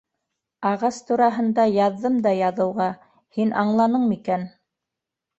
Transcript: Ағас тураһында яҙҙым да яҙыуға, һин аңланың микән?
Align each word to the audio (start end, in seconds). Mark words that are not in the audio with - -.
Ағас 0.67 0.95
тураһында 1.09 1.65
яҙҙым 1.71 2.15
да 2.27 2.31
яҙыуға, 2.35 2.87
һин 3.37 3.53
аңланың 3.65 4.07
микән? 4.15 4.47